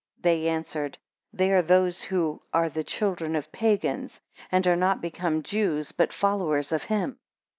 [0.19, 0.97] They answered,
[1.31, 4.19] They are those who are the children of Pagans,
[4.51, 7.19] and are not become Jews, but followers of him.